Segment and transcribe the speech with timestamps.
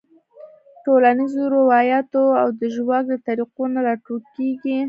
[0.83, 4.75] ټولنیزو رواياتو او د ژواک د طريقو نه راټوکيږي-